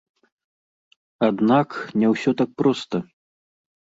[1.27, 1.69] Аднак,
[2.03, 2.95] не ўсё так проста.